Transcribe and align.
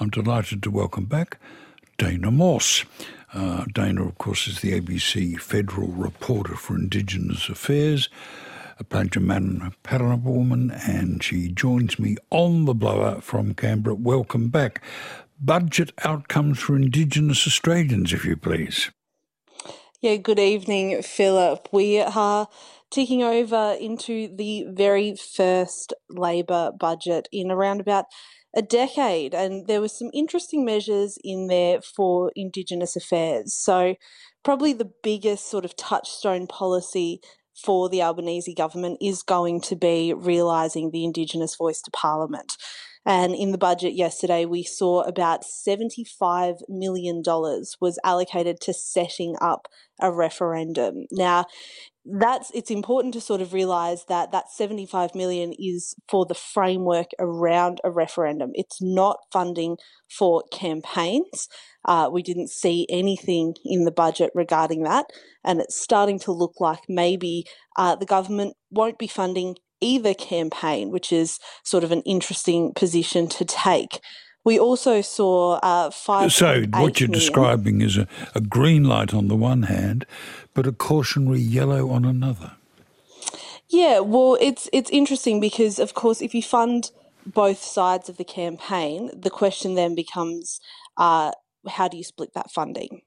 I'm 0.00 0.10
delighted 0.10 0.60
to 0.64 0.72
welcome 0.72 1.04
back 1.04 1.38
Dana 1.98 2.32
Morse. 2.32 2.84
Uh, 3.32 3.64
Dana, 3.72 4.04
of 4.04 4.18
course, 4.18 4.48
is 4.48 4.60
the 4.60 4.80
ABC 4.80 5.38
federal 5.38 5.86
reporter 5.86 6.56
for 6.56 6.74
Indigenous 6.74 7.48
Affairs, 7.48 8.08
a 8.80 8.84
Plantaman 8.84 9.72
Parana 9.84 10.16
woman, 10.16 10.72
and 10.72 11.22
she 11.22 11.48
joins 11.48 12.00
me 12.00 12.16
on 12.30 12.64
the 12.64 12.74
blower 12.74 13.20
from 13.20 13.54
Canberra. 13.54 13.94
Welcome 13.94 14.48
back. 14.48 14.82
Budget 15.40 15.92
outcomes 16.04 16.58
for 16.58 16.74
Indigenous 16.74 17.46
Australians, 17.46 18.12
if 18.12 18.24
you 18.24 18.36
please. 18.36 18.90
Yeah, 20.00 20.16
good 20.16 20.40
evening, 20.40 21.02
Philip. 21.02 21.68
We 21.70 22.00
are 22.00 22.48
ticking 22.94 23.24
over 23.24 23.76
into 23.80 24.34
the 24.36 24.66
very 24.70 25.16
first 25.16 25.92
Labor 26.08 26.70
budget 26.78 27.28
in 27.32 27.50
around 27.50 27.80
about 27.80 28.04
a 28.56 28.62
decade, 28.62 29.34
and 29.34 29.66
there 29.66 29.80
were 29.80 29.88
some 29.88 30.10
interesting 30.14 30.64
measures 30.64 31.18
in 31.24 31.48
there 31.48 31.80
for 31.80 32.30
Indigenous 32.36 32.94
affairs. 32.94 33.52
So, 33.52 33.96
probably 34.44 34.72
the 34.72 34.92
biggest 35.02 35.50
sort 35.50 35.64
of 35.64 35.74
touchstone 35.74 36.46
policy 36.46 37.20
for 37.64 37.88
the 37.88 38.00
Albanese 38.00 38.54
government 38.54 38.98
is 39.00 39.24
going 39.24 39.60
to 39.62 39.74
be 39.74 40.14
realising 40.14 40.90
the 40.90 41.04
Indigenous 41.04 41.56
voice 41.56 41.82
to 41.82 41.90
Parliament. 41.90 42.56
And 43.06 43.34
in 43.34 43.52
the 43.52 43.58
budget 43.58 43.94
yesterday, 43.94 44.44
we 44.44 44.62
saw 44.62 45.02
about 45.02 45.42
$75 45.42 46.60
million 46.68 47.22
was 47.26 47.98
allocated 48.02 48.60
to 48.62 48.72
setting 48.72 49.36
up 49.40 49.68
a 50.00 50.10
referendum. 50.10 51.06
Now, 51.10 51.44
that's 52.04 52.50
it's 52.52 52.70
important 52.70 53.14
to 53.14 53.20
sort 53.20 53.40
of 53.40 53.52
realize 53.52 54.04
that 54.08 54.30
that 54.32 54.50
75 54.50 55.14
million 55.14 55.54
is 55.58 55.94
for 56.08 56.26
the 56.26 56.34
framework 56.34 57.08
around 57.18 57.80
a 57.82 57.90
referendum. 57.90 58.50
It's 58.54 58.80
not 58.82 59.18
funding 59.32 59.78
for 60.10 60.44
campaigns. 60.52 61.48
Uh, 61.84 62.10
we 62.12 62.22
didn't 62.22 62.50
see 62.50 62.86
anything 62.90 63.54
in 63.64 63.84
the 63.84 63.90
budget 63.90 64.30
regarding 64.34 64.82
that 64.82 65.06
and 65.44 65.60
it's 65.60 65.80
starting 65.80 66.18
to 66.18 66.32
look 66.32 66.54
like 66.60 66.80
maybe 66.88 67.44
uh, 67.76 67.94
the 67.94 68.06
government 68.06 68.54
won't 68.70 68.98
be 68.98 69.06
funding 69.06 69.56
either 69.80 70.14
campaign 70.14 70.90
which 70.90 71.12
is 71.12 71.38
sort 71.62 71.84
of 71.84 71.92
an 71.92 72.00
interesting 72.02 72.72
position 72.74 73.28
to 73.28 73.44
take 73.44 74.00
we 74.44 74.58
also 74.58 75.00
saw 75.00 75.54
uh, 75.62 75.90
five. 75.90 76.32
So, 76.32 76.62
what 76.70 77.00
you're 77.00 77.08
million. 77.08 77.12
describing 77.12 77.80
is 77.80 77.96
a, 77.96 78.06
a 78.34 78.40
green 78.40 78.84
light 78.84 79.14
on 79.14 79.28
the 79.28 79.36
one 79.36 79.64
hand, 79.64 80.06
but 80.52 80.66
a 80.66 80.72
cautionary 80.72 81.40
yellow 81.40 81.90
on 81.90 82.04
another. 82.04 82.52
Yeah, 83.68 84.00
well, 84.00 84.36
it's 84.40 84.68
it's 84.72 84.90
interesting 84.90 85.40
because, 85.40 85.78
of 85.78 85.94
course, 85.94 86.20
if 86.22 86.34
you 86.34 86.42
fund 86.42 86.90
both 87.26 87.62
sides 87.62 88.08
of 88.08 88.18
the 88.18 88.24
campaign, 88.24 89.10
the 89.14 89.30
question 89.30 89.74
then 89.74 89.94
becomes, 89.94 90.60
uh, 90.96 91.32
how 91.66 91.88
do 91.88 91.96
you 91.96 92.04
split 92.04 92.34
that 92.34 92.50
funding? 92.50 93.00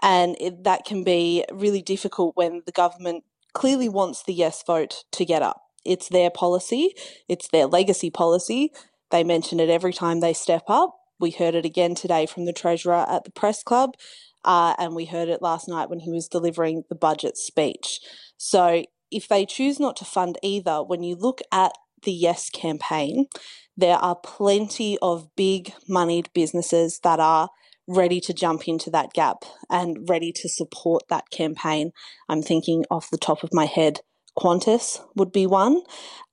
And 0.00 0.36
it, 0.40 0.62
that 0.62 0.84
can 0.84 1.02
be 1.02 1.44
really 1.52 1.82
difficult 1.82 2.36
when 2.36 2.62
the 2.66 2.72
government 2.72 3.24
clearly 3.52 3.88
wants 3.88 4.22
the 4.22 4.32
yes 4.32 4.62
vote 4.64 5.02
to 5.10 5.24
get 5.24 5.42
up. 5.42 5.62
It's 5.84 6.08
their 6.08 6.30
policy, 6.30 6.94
it's 7.28 7.48
their 7.48 7.66
legacy 7.66 8.10
policy, 8.10 8.72
they 9.10 9.24
mention 9.24 9.60
it 9.60 9.70
every 9.70 9.92
time 9.92 10.20
they 10.20 10.32
step 10.32 10.64
up. 10.68 10.94
We 11.20 11.30
heard 11.30 11.54
it 11.54 11.64
again 11.64 11.94
today 11.94 12.26
from 12.26 12.44
the 12.44 12.52
Treasurer 12.52 13.06
at 13.08 13.24
the 13.24 13.30
Press 13.30 13.62
Club, 13.62 13.94
uh, 14.44 14.74
and 14.78 14.94
we 14.94 15.06
heard 15.06 15.28
it 15.28 15.42
last 15.42 15.68
night 15.68 15.90
when 15.90 16.00
he 16.00 16.10
was 16.10 16.28
delivering 16.28 16.84
the 16.88 16.94
budget 16.94 17.36
speech. 17.36 18.00
So, 18.36 18.84
if 19.10 19.26
they 19.26 19.46
choose 19.46 19.80
not 19.80 19.96
to 19.96 20.04
fund 20.04 20.38
either, 20.42 20.82
when 20.82 21.02
you 21.02 21.16
look 21.16 21.40
at 21.50 21.72
the 22.02 22.12
Yes 22.12 22.50
campaign, 22.50 23.26
there 23.76 23.96
are 23.96 24.16
plenty 24.16 24.98
of 25.00 25.34
big 25.34 25.72
moneyed 25.88 26.28
businesses 26.34 27.00
that 27.02 27.18
are 27.18 27.48
ready 27.88 28.20
to 28.20 28.34
jump 28.34 28.68
into 28.68 28.90
that 28.90 29.14
gap 29.14 29.44
and 29.70 30.06
ready 30.08 30.30
to 30.30 30.48
support 30.48 31.04
that 31.08 31.30
campaign. 31.30 31.90
I'm 32.28 32.42
thinking 32.42 32.84
off 32.90 33.10
the 33.10 33.16
top 33.16 33.42
of 33.42 33.54
my 33.54 33.64
head 33.64 34.00
Qantas 34.38 35.00
would 35.16 35.32
be 35.32 35.46
one, 35.46 35.82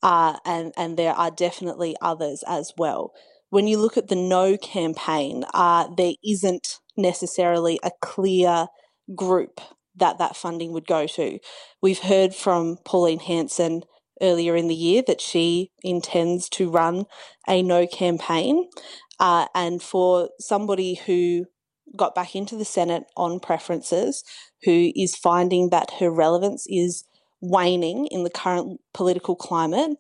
uh, 0.04 0.38
and 0.46 0.74
and 0.78 0.98
there 0.98 1.14
are 1.14 1.32
definitely 1.32 1.96
others 2.02 2.44
as 2.48 2.74
well. 2.78 3.14
When 3.50 3.68
you 3.68 3.78
look 3.80 3.98
at 3.98 4.08
the 4.08 4.16
No 4.16 4.58
campaign, 4.58 5.46
uh, 5.54 5.88
there 5.96 6.14
isn't 6.24 6.80
necessarily 6.98 7.80
a 7.84 7.92
clear 8.02 8.68
group 9.16 9.62
that 9.96 10.18
that 10.18 10.36
funding 10.36 10.72
would 10.74 10.88
go 10.88 11.08
to. 11.08 11.40
We've 11.82 12.00
heard 12.00 12.36
from 12.36 12.78
Pauline 12.86 13.20
Hanson 13.20 13.84
earlier 14.22 14.56
in 14.56 14.68
the 14.68 14.76
year 14.76 15.04
that 15.08 15.22
she 15.22 15.72
intends 15.84 16.50
to 16.50 16.70
run 16.70 17.06
a 17.48 17.62
No 17.62 17.88
campaign, 17.88 18.70
uh, 19.20 19.48
and 19.56 19.82
for 19.82 20.30
somebody 20.40 20.96
who 20.96 21.46
got 21.96 22.14
back 22.14 22.36
into 22.36 22.56
the 22.56 22.66
Senate 22.66 23.04
on 23.16 23.40
preferences, 23.40 24.24
who 24.64 24.92
is 24.96 25.16
finding 25.16 25.70
that 25.70 25.92
her 26.00 26.12
relevance 26.12 26.66
is 26.68 27.06
waning 27.42 28.08
in 28.08 28.24
the 28.24 28.30
current 28.30 28.80
political 28.94 29.36
climate, 29.36 29.98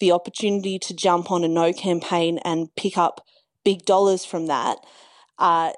the 0.00 0.12
opportunity 0.12 0.78
to 0.78 0.94
jump 0.94 1.30
on 1.30 1.44
a 1.44 1.48
no 1.48 1.72
campaign 1.72 2.38
and 2.44 2.74
pick 2.76 2.96
up 2.96 3.24
big 3.64 3.84
dollars 3.84 4.24
from 4.24 4.46
that 4.46 4.78
uh, 5.38 5.72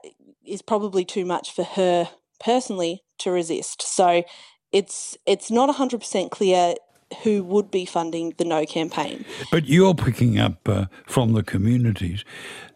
is 0.46 0.62
probably 0.62 1.04
too 1.04 1.24
much 1.24 1.52
for 1.52 1.64
her 1.64 2.08
personally 2.38 3.02
to 3.18 3.30
resist. 3.30 3.82
So 3.82 4.24
it's 4.72 5.16
it's 5.26 5.50
not 5.50 5.74
100% 5.74 6.30
clear 6.30 6.74
who 7.22 7.42
would 7.42 7.70
be 7.70 7.84
funding 7.84 8.34
the 8.38 8.44
no 8.44 8.64
campaign. 8.64 9.24
But 9.50 9.66
you're 9.66 9.94
picking 9.94 10.38
up 10.38 10.68
uh, 10.68 10.86
from 11.06 11.32
the 11.32 11.42
communities 11.42 12.24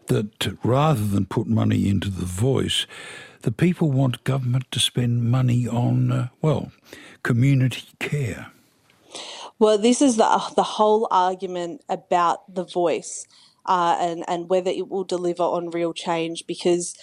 that 0.07 0.57
rather 0.63 1.03
than 1.03 1.25
put 1.25 1.47
money 1.47 1.87
into 1.87 2.09
the 2.09 2.25
voice, 2.25 2.85
the 3.41 3.51
people 3.51 3.91
want 3.91 4.23
government 4.23 4.65
to 4.71 4.79
spend 4.79 5.23
money 5.23 5.67
on, 5.67 6.11
uh, 6.11 6.27
well, 6.41 6.71
community 7.25 7.87
care. 7.97 8.51
Well, 9.57 9.79
this 9.79 9.99
is 9.99 10.15
the, 10.17 10.53
the 10.55 10.61
whole 10.61 11.07
argument 11.09 11.81
about 11.89 12.53
the 12.53 12.63
voice 12.63 13.25
uh, 13.65 13.97
and, 13.99 14.23
and 14.27 14.47
whether 14.47 14.69
it 14.69 14.89
will 14.89 15.03
deliver 15.03 15.41
on 15.41 15.71
real 15.71 15.91
change 15.91 16.45
because 16.45 16.95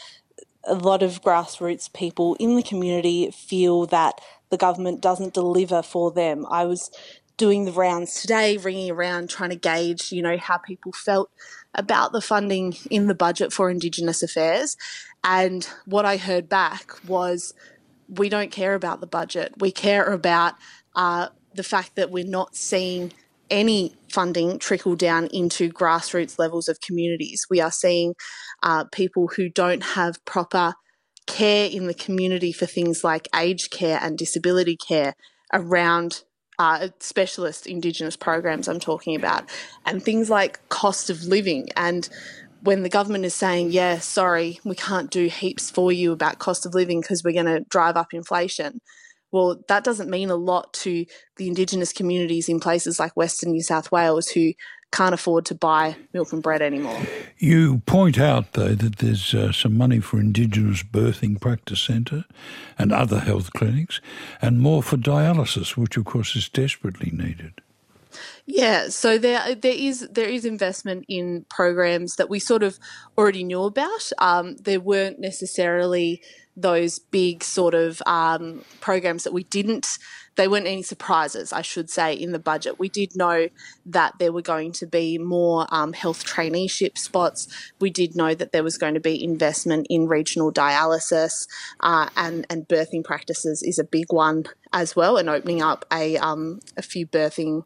a 0.62 0.74
lot 0.74 1.02
of 1.02 1.22
grassroots 1.22 1.92
people 1.92 2.36
in 2.38 2.54
the 2.54 2.62
community 2.62 3.32
feel 3.32 3.84
that 3.86 4.20
the 4.50 4.56
government 4.56 5.00
doesn't 5.00 5.34
deliver 5.34 5.82
for 5.82 6.12
them. 6.12 6.46
I 6.48 6.66
was 6.66 6.92
doing 7.36 7.64
the 7.64 7.72
rounds 7.72 8.20
today, 8.20 8.58
ringing 8.58 8.92
around 8.92 9.28
trying 9.28 9.50
to 9.50 9.56
gauge, 9.56 10.12
you 10.12 10.22
know, 10.22 10.36
how 10.36 10.58
people 10.58 10.92
felt 10.92 11.32
about 11.74 12.12
the 12.12 12.20
funding 12.20 12.76
in 12.90 13.08
the 13.08 13.14
budget 13.14 13.52
for 13.52 13.70
Indigenous 13.70 14.22
affairs. 14.22 14.76
And 15.24 15.68
what 15.84 16.04
I 16.04 16.16
heard 16.16 16.48
back 16.48 16.92
was 17.08 17.54
we 18.16 18.28
don't 18.28 18.50
care 18.50 18.74
about 18.74 19.00
the 19.00 19.06
budget. 19.06 19.54
We 19.58 19.70
care 19.70 20.12
about 20.12 20.54
uh, 20.94 21.28
the 21.54 21.62
fact 21.62 21.96
that 21.96 22.10
we're 22.10 22.26
not 22.26 22.56
seeing 22.56 23.12
any 23.50 23.94
funding 24.10 24.58
trickle 24.58 24.96
down 24.96 25.26
into 25.26 25.70
grassroots 25.70 26.38
levels 26.38 26.68
of 26.68 26.80
communities. 26.80 27.46
We 27.50 27.60
are 27.60 27.70
seeing 27.70 28.14
uh, 28.62 28.84
people 28.84 29.30
who 29.36 29.48
don't 29.48 29.82
have 29.82 30.24
proper 30.24 30.74
care 31.26 31.68
in 31.70 31.86
the 31.86 31.94
community 31.94 32.52
for 32.52 32.66
things 32.66 33.04
like 33.04 33.28
aged 33.34 33.70
care 33.70 33.98
and 34.02 34.18
disability 34.18 34.76
care 34.76 35.14
around 35.52 36.24
uh, 36.58 36.88
specialist 37.00 37.66
Indigenous 37.66 38.16
programs 38.16 38.68
I'm 38.68 38.80
talking 38.80 39.16
about, 39.16 39.48
and 39.84 40.02
things 40.02 40.30
like 40.30 40.66
cost 40.68 41.10
of 41.10 41.24
living 41.24 41.68
and 41.76 42.08
when 42.62 42.82
the 42.82 42.88
government 42.88 43.24
is 43.24 43.34
saying, 43.34 43.72
yeah, 43.72 43.98
sorry, 43.98 44.60
we 44.64 44.76
can't 44.76 45.10
do 45.10 45.26
heaps 45.26 45.70
for 45.70 45.90
you 45.90 46.12
about 46.12 46.38
cost 46.38 46.64
of 46.64 46.74
living 46.74 47.00
because 47.00 47.24
we're 47.24 47.32
going 47.32 47.46
to 47.46 47.60
drive 47.68 47.96
up 47.96 48.14
inflation, 48.14 48.80
well, 49.32 49.62
that 49.68 49.82
doesn't 49.82 50.10
mean 50.10 50.30
a 50.30 50.36
lot 50.36 50.72
to 50.74 51.04
the 51.36 51.48
Indigenous 51.48 51.92
communities 51.92 52.48
in 52.48 52.60
places 52.60 53.00
like 53.00 53.16
Western 53.16 53.50
New 53.50 53.62
South 53.62 53.90
Wales 53.90 54.28
who 54.28 54.52
can't 54.92 55.14
afford 55.14 55.46
to 55.46 55.54
buy 55.54 55.96
milk 56.12 56.32
and 56.32 56.42
bread 56.42 56.60
anymore. 56.60 57.00
You 57.38 57.78
point 57.86 58.20
out, 58.20 58.52
though, 58.52 58.74
that 58.74 58.98
there's 58.98 59.34
uh, 59.34 59.50
some 59.50 59.76
money 59.76 60.00
for 60.00 60.20
Indigenous 60.20 60.82
Birthing 60.82 61.40
Practice 61.40 61.80
Centre 61.80 62.26
and 62.78 62.92
other 62.92 63.20
health 63.20 63.54
clinics, 63.54 64.02
and 64.42 64.60
more 64.60 64.82
for 64.82 64.98
dialysis, 64.98 65.78
which, 65.78 65.96
of 65.96 66.04
course, 66.04 66.36
is 66.36 66.50
desperately 66.50 67.10
needed. 67.10 67.54
Yeah, 68.44 68.88
so 68.88 69.18
there 69.18 69.54
there 69.54 69.74
is 69.74 70.08
there 70.10 70.28
is 70.28 70.44
investment 70.44 71.04
in 71.08 71.46
programs 71.48 72.16
that 72.16 72.28
we 72.28 72.40
sort 72.40 72.64
of 72.64 72.78
already 73.16 73.44
knew 73.44 73.62
about. 73.62 74.10
Um, 74.18 74.56
there 74.56 74.80
weren't 74.80 75.20
necessarily 75.20 76.22
those 76.56 76.98
big 76.98 77.42
sort 77.42 77.72
of 77.72 78.02
um, 78.04 78.64
programs 78.80 79.24
that 79.24 79.32
we 79.32 79.44
didn't. 79.44 79.96
They 80.34 80.48
weren't 80.48 80.66
any 80.66 80.82
surprises, 80.82 81.52
I 81.52 81.62
should 81.62 81.88
say, 81.88 82.14
in 82.14 82.32
the 82.32 82.38
budget. 82.38 82.78
We 82.78 82.88
did 82.88 83.14
know 83.14 83.48
that 83.86 84.14
there 84.18 84.32
were 84.32 84.42
going 84.42 84.72
to 84.72 84.86
be 84.86 85.18
more 85.18 85.66
um, 85.70 85.92
health 85.92 86.24
traineeship 86.24 86.98
spots. 86.98 87.48
We 87.80 87.90
did 87.90 88.16
know 88.16 88.34
that 88.34 88.50
there 88.50 88.64
was 88.64 88.76
going 88.76 88.94
to 88.94 89.00
be 89.00 89.22
investment 89.22 89.86
in 89.88 90.08
regional 90.08 90.52
dialysis 90.52 91.46
uh, 91.80 92.08
and 92.16 92.44
and 92.50 92.66
birthing 92.66 93.04
practices 93.04 93.62
is 93.62 93.78
a 93.78 93.84
big 93.84 94.12
one 94.12 94.46
as 94.72 94.96
well, 94.96 95.16
and 95.16 95.28
opening 95.28 95.62
up 95.62 95.84
a 95.92 96.16
um, 96.16 96.58
a 96.76 96.82
few 96.82 97.06
birthing 97.06 97.62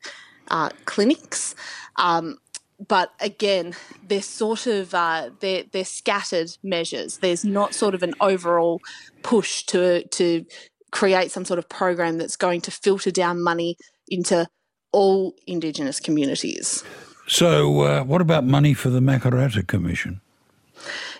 uh, 0.50 0.70
clinics. 0.84 1.54
Um, 1.96 2.38
but 2.86 3.12
again, 3.20 3.74
they're 4.06 4.22
sort 4.22 4.66
of 4.66 4.94
uh, 4.94 5.30
they're 5.40 5.64
they're 5.70 5.84
scattered 5.84 6.56
measures. 6.62 7.18
There's 7.18 7.44
not 7.44 7.74
sort 7.74 7.94
of 7.94 8.02
an 8.02 8.14
overall 8.20 8.80
push 9.22 9.62
to 9.64 10.06
to 10.08 10.44
create 10.92 11.30
some 11.30 11.44
sort 11.44 11.58
of 11.58 11.68
program 11.68 12.18
that's 12.18 12.36
going 12.36 12.60
to 12.62 12.70
filter 12.70 13.10
down 13.10 13.42
money 13.42 13.76
into 14.08 14.46
all 14.92 15.34
Indigenous 15.46 16.00
communities. 16.00 16.84
So, 17.26 17.80
uh, 17.80 18.04
what 18.04 18.20
about 18.20 18.44
money 18.44 18.72
for 18.72 18.88
the 18.88 19.00
Makarrata 19.00 19.66
Commission? 19.66 20.20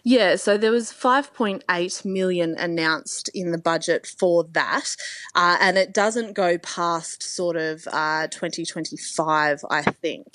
Yeah, 0.08 0.36
so 0.36 0.56
there 0.56 0.70
was 0.70 0.92
5.8 0.92 2.04
million 2.04 2.54
announced 2.56 3.28
in 3.34 3.50
the 3.50 3.58
budget 3.58 4.06
for 4.06 4.44
that, 4.52 4.94
uh, 5.34 5.56
and 5.60 5.76
it 5.76 5.92
doesn't 5.92 6.34
go 6.34 6.58
past 6.58 7.24
sort 7.24 7.56
of 7.56 7.88
uh, 7.90 8.28
2025, 8.28 9.64
I 9.68 9.82
think. 9.82 10.28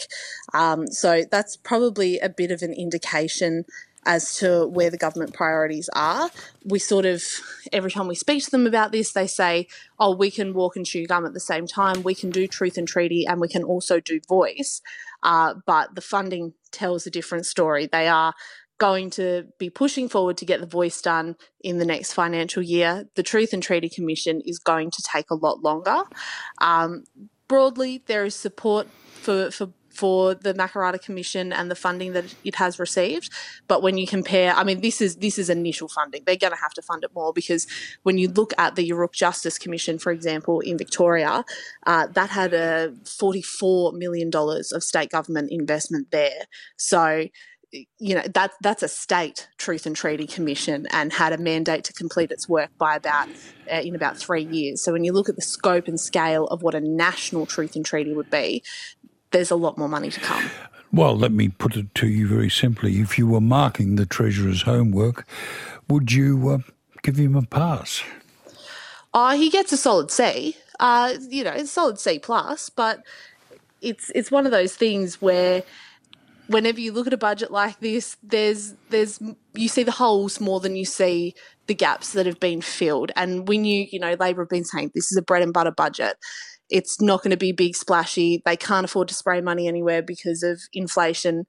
Um, 0.54 0.88
so 0.88 1.24
that's 1.32 1.56
probably 1.56 2.20
a 2.20 2.28
bit 2.28 2.52
of 2.52 2.64
an 2.64 2.74
indication 2.74 3.64
as 4.06 4.36
to 4.40 4.68
where 4.68 4.90
the 4.90 4.98
government 4.98 5.34
priorities 5.34 5.90
are. 5.94 6.30
We 6.66 6.78
sort 6.78 7.06
of, 7.06 7.24
every 7.72 7.92
time 7.92 8.10
we 8.10 8.16
speak 8.16 8.44
to 8.44 8.52
them 8.52 8.68
about 8.68 8.92
this, 8.92 9.14
they 9.14 9.28
say, 9.28 9.68
oh, 9.98 10.14
we 10.14 10.32
can 10.32 10.54
walk 10.54 10.76
and 10.76 10.86
chew 10.86 11.06
gum 11.08 11.26
at 11.26 11.34
the 11.34 11.40
same 11.40 11.66
time. 11.66 12.04
We 12.04 12.16
can 12.16 12.30
do 12.30 12.46
truth 12.46 12.78
and 12.78 12.88
treaty 12.88 13.26
and 13.26 13.40
we 13.40 13.48
can 13.48 13.64
also 13.64 14.02
do 14.02 14.20
voice. 14.28 14.82
Uh, 15.24 15.54
but 15.66 15.96
the 15.96 16.02
funding 16.02 16.56
tells 16.72 17.06
a 17.06 17.12
different 17.12 17.46
story. 17.46 17.86
They 17.86 18.08
are 18.08 18.34
going 18.88 19.12
to 19.12 19.28
be 19.60 19.70
pushing 19.70 20.10
forward 20.10 20.38
to 20.38 20.46
get 20.52 20.60
the 20.60 20.76
voice 20.80 21.00
done 21.02 21.36
in 21.70 21.78
the 21.78 21.86
next 21.86 22.14
financial 22.14 22.64
year. 22.64 22.92
The 23.14 23.28
Truth 23.32 23.54
and 23.54 23.62
Treaty 23.62 23.90
Commission 23.98 24.42
is 24.52 24.58
going 24.72 24.90
to 24.98 25.02
take 25.14 25.30
a 25.30 25.36
lot 25.36 25.62
longer. 25.62 26.00
Um, 26.60 27.04
broadly, 27.48 28.02
there 28.08 28.26
is 28.26 28.36
support 28.36 28.88
for, 29.24 29.52
for 29.52 29.68
for 29.94 30.34
the 30.34 30.54
Makarrata 30.54 31.02
Commission 31.08 31.52
and 31.52 31.70
the 31.70 31.76
funding 31.76 32.14
that 32.14 32.34
it 32.46 32.56
has 32.56 32.80
received. 32.80 33.30
But 33.68 33.84
when 33.84 33.98
you 33.98 34.08
compare, 34.08 34.54
I 34.54 34.64
mean, 34.64 34.80
this 34.82 35.02
is 35.02 35.18
this 35.18 35.38
is 35.38 35.50
initial 35.50 35.90
funding. 35.90 36.22
They're 36.26 36.38
going 36.38 36.54
to 36.54 36.60
have 36.66 36.74
to 36.76 36.82
fund 36.82 37.04
it 37.04 37.12
more 37.14 37.34
because 37.34 37.68
when 38.04 38.18
you 38.18 38.30
look 38.30 38.54
at 38.58 38.76
the 38.76 38.90
Yoorrook 38.90 39.14
Justice 39.14 39.58
Commission, 39.60 40.00
for 40.00 40.12
example, 40.12 40.62
in 40.62 40.78
Victoria, 40.78 41.44
uh, 41.86 42.08
that 42.18 42.30
had 42.30 42.54
a 42.54 42.94
forty-four 43.20 43.92
million 44.04 44.30
dollars 44.30 44.72
of 44.72 44.82
state 44.82 45.12
government 45.12 45.52
investment 45.52 46.10
there. 46.12 46.46
So 46.78 47.28
you 47.72 48.16
know 48.16 48.24
that 48.34 48.52
that's 48.62 48.84
a 48.84 48.88
state 48.88 49.48
truth 49.58 49.86
and 49.86 49.96
treaty 49.96 50.28
commission 50.28 50.88
and 50.92 51.14
had 51.14 51.32
a 51.32 51.38
mandate 51.38 51.84
to 51.86 51.94
complete 51.94 52.32
its 52.32 52.50
work 52.50 52.70
by 52.78 52.96
about 52.96 53.30
uh, 53.72 53.76
in 53.76 53.96
about 53.96 54.18
three 54.18 54.44
years. 54.44 54.82
So 54.82 54.92
when 54.92 55.04
you 55.04 55.14
look 55.14 55.30
at 55.30 55.36
the 55.36 55.42
scope 55.42 55.88
and 55.88 56.00
scale 56.00 56.48
of 56.48 56.64
what 56.64 56.76
a 56.76 56.82
national 56.82 57.46
truth 57.46 57.76
and 57.76 57.86
treaty 57.86 58.14
would 58.14 58.30
be 58.30 58.64
there's 59.32 59.52
a 59.52 59.56
lot 59.56 59.78
more 59.78 59.88
money 59.88 60.10
to 60.10 60.20
come. 60.20 60.50
Well 60.92 61.16
let 61.16 61.32
me 61.32 61.50
put 61.50 61.78
it 61.78 61.96
to 61.96 62.08
you 62.08 62.28
very 62.28 62.50
simply. 62.50 63.00
If 63.00 63.18
you 63.18 63.28
were 63.28 63.42
marking 63.42 63.96
the 63.96 64.06
treasurer's 64.06 64.64
homework 64.64 65.26
would 65.88 66.12
you 66.12 66.50
uh, 66.50 66.72
give 67.02 67.18
him 67.18 67.36
a 67.36 67.44
pass? 67.44 68.04
Uh, 69.14 69.36
he 69.36 69.50
gets 69.50 69.72
a 69.72 69.78
solid 69.78 70.12
c. 70.12 70.58
Uh, 70.80 71.14
you 71.30 71.44
know 71.44 71.52
it's 71.52 71.72
solid 71.72 72.00
c 72.00 72.20
plus 72.20 72.70
but 72.70 73.04
it's 73.82 74.12
it's 74.14 74.30
one 74.30 74.46
of 74.46 74.52
those 74.52 74.76
things 74.76 75.22
where 75.22 75.64
whenever 76.52 76.80
you 76.80 76.92
look 76.92 77.08
at 77.08 77.14
a 77.14 77.18
budget 77.18 77.52
like 77.52 77.80
this, 77.80 78.18
there's 78.22 78.76
there's 78.90 79.22
you 79.54 79.68
see 79.68 79.84
the 79.84 79.92
holes 79.92 80.40
more 80.40 80.60
than 80.60 80.76
you 80.76 80.86
see 80.86 81.34
the 81.68 81.74
gaps 81.74 82.14
that 82.14 82.26
have 82.26 82.40
been 82.40 82.62
filled. 82.62 83.12
And 83.16 83.48
when 83.48 83.66
you 83.66 83.88
you 83.92 84.00
know 84.00 84.16
Labor 84.20 84.44
have 84.44 84.50
been 84.50 84.66
saying 84.66 84.92
this 84.94 85.12
is 85.12 85.18
a 85.18 85.22
bread 85.22 85.42
and 85.42 85.54
butter 85.54 85.72
budget. 85.72 86.18
It's 86.70 87.02
not 87.02 87.22
going 87.22 87.32
to 87.32 87.38
be 87.38 87.52
big 87.52 87.76
splashy. 87.76 88.42
They 88.46 88.56
can't 88.56 88.86
afford 88.86 89.10
to 89.10 89.14
spray 89.14 89.42
money 89.42 89.68
anywhere 89.68 90.02
because 90.02 90.42
of 90.42 90.62
inflation, 90.74 91.46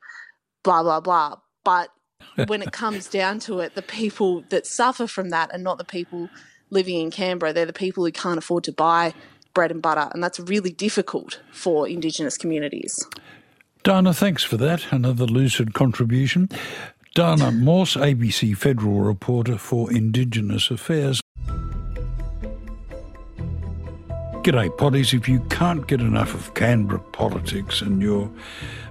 blah 0.63 0.83
blah 0.83 1.01
blah. 1.01 1.37
But 1.65 1.91
when 2.47 2.63
it 2.63 2.73
comes 2.73 3.09
down 3.09 3.41
to 3.41 3.61
it, 3.61 3.75
the 3.75 3.83
people 3.83 4.45
that 4.51 4.67
suffer 4.67 5.07
from 5.07 5.31
that 5.31 5.53
are 5.53 5.59
not 5.59 5.79
the 5.79 5.85
people 5.85 6.29
living 6.71 7.01
in 7.01 7.11
Canberra. 7.11 7.53
They're 7.53 7.67
the 7.67 7.73
people 7.73 8.05
who 8.05 8.13
can't 8.13 8.39
afford 8.39 8.65
to 8.65 8.73
buy 8.73 9.15
bread 9.55 9.71
and 9.71 9.83
butter, 9.83 10.11
and 10.13 10.23
that's 10.23 10.41
really 10.41 10.73
difficult 10.73 11.41
for 11.53 11.87
Indigenous 11.87 12.39
communities. 12.39 13.07
Dana, 13.83 14.15
thanks 14.15 14.45
for 14.45 14.57
that. 14.59 14.93
Another 14.93 15.27
lucid 15.27 15.75
contribution. 15.75 16.49
Dana 17.15 17.51
Morse, 17.51 17.97
ABC 17.97 18.57
federal 18.57 19.01
reporter 19.01 19.59
for 19.59 19.93
Indigenous 19.93 20.71
Affairs. 20.71 21.21
G'day, 24.43 24.71
potties. 24.71 25.15
If 25.15 25.29
you 25.29 25.39
can't 25.51 25.87
get 25.87 26.01
enough 26.01 26.35
of 26.35 26.55
Canberra 26.55 26.99
politics 26.99 27.81
and 27.81 28.03
you're 28.03 28.29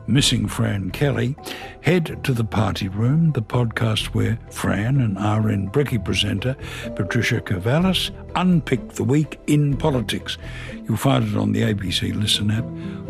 missing 0.08 0.48
Fran 0.48 0.92
Kelly, 0.92 1.36
head 1.82 2.24
to 2.24 2.34
the 2.34 2.46
Party 2.46 2.88
Room, 2.88 3.34
the 3.34 3.42
podcast 3.42 4.06
where 4.14 4.40
Fran 4.50 5.02
and 5.02 5.18
RN 5.18 5.70
Brekkie 5.70 6.06
presenter 6.06 6.56
Patricia 6.96 7.42
Karvelas 7.42 8.12
unpick 8.36 8.94
the 8.94 9.04
week 9.04 9.42
in 9.48 9.76
politics. 9.76 10.38
You'll 10.88 10.96
find 10.96 11.28
it 11.28 11.36
on 11.36 11.52
the 11.52 11.64
ABC 11.64 12.16
Listen 12.16 12.50
app 12.50 12.64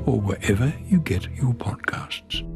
or 0.08 0.20
wherever 0.20 0.74
you 0.88 1.00
get 1.00 1.30
your 1.36 1.54
podcasts. 1.54 2.51